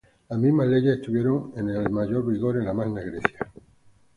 Las 0.29 0.39
mismas 0.39 0.67
leyes 0.67 0.95
estuvieron 0.97 1.53
en 1.55 1.69
el 1.69 1.91
mayor 1.91 2.25
vigor 2.25 2.57
en 2.57 2.65
la 2.65 2.73
Magna 2.73 3.01
Grecia. 3.01 3.51